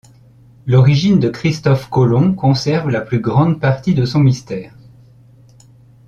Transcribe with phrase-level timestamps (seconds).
[0.65, 4.73] L'origine de Christophe Colomb conserve la plus grande partie de son mystère.